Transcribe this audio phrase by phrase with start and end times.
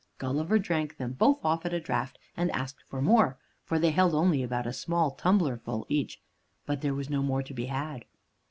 [0.17, 4.15] Gulliver drank them both off at a draught, and asked for more, for they held
[4.15, 6.19] only about a small tumblerful each.
[6.65, 8.05] But there was no more to be had.